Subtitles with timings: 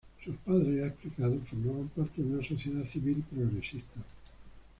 [0.25, 4.01] Sus padres -ha explicado- formaban parte de una sociedad civil progresista.